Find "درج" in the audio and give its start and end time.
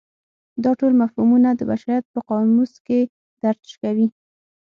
3.41-3.67